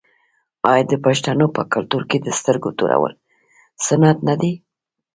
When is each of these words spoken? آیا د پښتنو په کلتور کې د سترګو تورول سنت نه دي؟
آیا 0.71 0.83
د 0.91 0.93
پښتنو 1.05 1.45
په 1.55 1.61
کلتور 1.73 2.03
کې 2.09 2.17
د 2.21 2.27
سترګو 2.39 2.69
تورول 2.79 3.13
سنت 3.87 4.17
نه 4.27 4.35
دي؟ 4.41 4.53